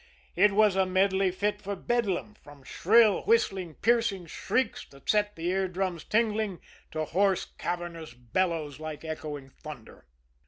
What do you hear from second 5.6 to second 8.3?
drums tingling, to hoarse, cavernous